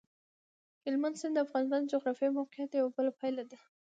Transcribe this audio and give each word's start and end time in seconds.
هلمند 0.85 1.19
سیند 1.19 1.33
د 1.37 1.43
افغانستان 1.45 1.81
د 1.83 1.89
جغرافیایي 1.93 2.35
موقیعت 2.39 2.69
یوه 2.73 2.91
پایله 3.19 3.43
ده. 3.51 3.57